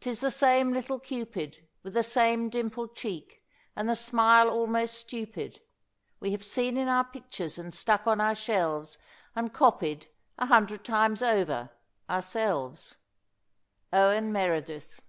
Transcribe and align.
'Tis 0.00 0.20
the 0.20 0.30
same 0.30 0.72
little 0.72 0.98
Cupid, 0.98 1.68
With 1.82 1.92
the 1.92 2.02
same 2.02 2.48
dimpled 2.48 2.96
cheek 2.96 3.44
and 3.76 3.86
the 3.86 3.94
smile 3.94 4.48
almost 4.48 4.94
stupid, 4.94 5.60
We 6.18 6.30
have 6.30 6.46
seen 6.46 6.78
in 6.78 6.88
our 6.88 7.04
pictures 7.04 7.58
and 7.58 7.74
stuck 7.74 8.06
on 8.06 8.18
our 8.18 8.34
shelves, 8.34 8.96
And 9.34 9.52
copied, 9.52 10.08
a 10.38 10.46
hundred 10.46 10.82
times 10.82 11.22
over, 11.22 11.68
ourselves." 12.08 12.96
OWEN 13.92 14.32
MEREDITH. 14.32 15.02